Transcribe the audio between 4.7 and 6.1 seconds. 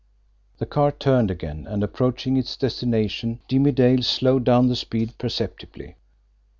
speed perceptibly.